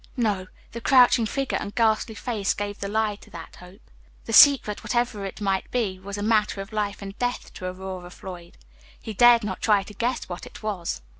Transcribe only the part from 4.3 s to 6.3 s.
secret, whatever it might be, was a